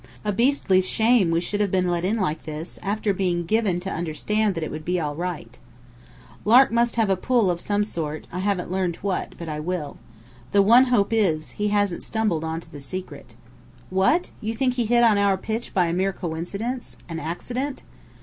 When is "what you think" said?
13.91-14.73